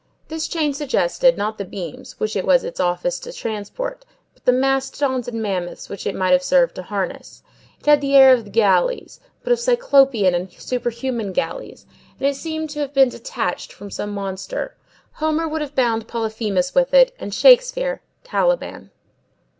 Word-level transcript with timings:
This 0.29 0.47
chain 0.47 0.73
suggested, 0.73 1.37
not 1.37 1.59
the 1.59 1.63
beams, 1.63 2.19
which 2.19 2.35
it 2.35 2.43
was 2.43 2.63
its 2.63 2.79
office 2.79 3.19
to 3.19 3.31
transport, 3.31 4.03
but 4.33 4.43
the 4.45 4.51
mastodons 4.51 5.27
and 5.27 5.39
mammoths 5.43 5.89
which 5.89 6.07
it 6.07 6.15
might 6.15 6.31
have 6.31 6.41
served 6.41 6.73
to 6.77 6.81
harness; 6.81 7.43
it 7.79 7.85
had 7.85 8.01
the 8.01 8.15
air 8.15 8.33
of 8.33 8.43
the 8.45 8.49
galleys, 8.49 9.19
but 9.43 9.53
of 9.53 9.59
cyclopean 9.59 10.33
and 10.33 10.51
superhuman 10.53 11.33
galleys, 11.33 11.85
and 12.19 12.27
it 12.27 12.35
seemed 12.35 12.71
to 12.71 12.79
have 12.79 12.95
been 12.95 13.09
detached 13.09 13.71
from 13.71 13.91
some 13.91 14.09
monster. 14.11 14.75
Homer 15.11 15.47
would 15.47 15.61
have 15.61 15.75
bound 15.75 16.07
Polyphemus 16.07 16.73
with 16.73 16.95
it, 16.95 17.13
and 17.19 17.31
Shakespeare, 17.31 18.01
Caliban. 18.23 18.89